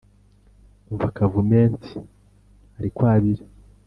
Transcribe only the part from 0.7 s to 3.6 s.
Umva Kavumenti ari kwabira